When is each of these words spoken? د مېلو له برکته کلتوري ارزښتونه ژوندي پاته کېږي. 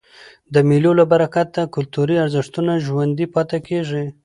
د 0.53 0.55
مېلو 0.69 0.91
له 0.99 1.05
برکته 1.11 1.61
کلتوري 1.75 2.15
ارزښتونه 2.25 2.71
ژوندي 2.85 3.25
پاته 3.33 3.57
کېږي. 3.67 4.03